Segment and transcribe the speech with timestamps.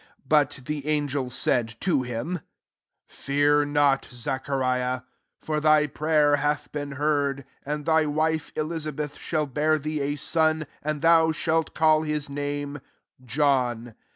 [0.17, 2.41] 13 But the angel aaid to hintj
[3.05, 5.01] Fear not, Zachariah:
[5.39, 10.17] for thy rayer hath been heard i and thy ife Elizabeth ehall bear thee a
[10.49, 12.79] m, and thou ehalt coil hie name
[13.37, 13.93] ohn.